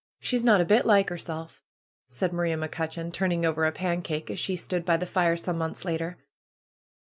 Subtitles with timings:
[0.19, 1.59] She's not a bit like 'erself/^
[2.07, 5.59] said Maria Mc Cutcheon, turning over a pancake, as she stood by the fire, some
[5.59, 6.17] months later.